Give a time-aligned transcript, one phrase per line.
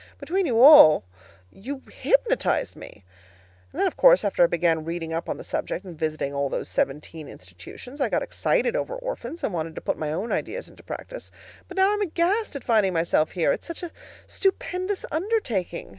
[0.17, 1.03] Between you all
[1.51, 3.05] you hypnotized me.
[3.71, 6.49] And then of course, after I began reading up on the subject and visiting all
[6.49, 10.67] those seventeen institutions, I got excited over orphans, and wanted to put my own ideas
[10.67, 11.29] into practice.
[11.67, 13.91] But now I'm aghast at finding myself here; it's such a
[14.25, 15.89] stupendous undertaking.